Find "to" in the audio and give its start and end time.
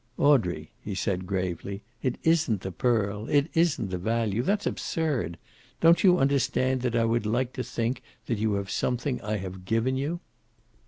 7.53-7.63